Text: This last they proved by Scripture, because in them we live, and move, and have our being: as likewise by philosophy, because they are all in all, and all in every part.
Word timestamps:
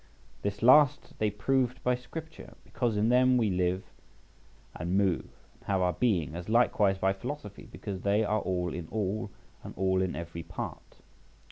This 0.41 0.63
last 0.63 1.19
they 1.19 1.29
proved 1.29 1.83
by 1.83 1.93
Scripture, 1.93 2.55
because 2.63 2.97
in 2.97 3.09
them 3.09 3.37
we 3.37 3.51
live, 3.51 3.83
and 4.75 4.97
move, 4.97 5.29
and 5.53 5.63
have 5.65 5.79
our 5.79 5.93
being: 5.93 6.33
as 6.33 6.49
likewise 6.49 6.97
by 6.97 7.13
philosophy, 7.13 7.69
because 7.71 8.01
they 8.01 8.23
are 8.23 8.41
all 8.41 8.73
in 8.73 8.87
all, 8.87 9.29
and 9.63 9.75
all 9.77 10.01
in 10.01 10.15
every 10.15 10.41
part. 10.41 11.01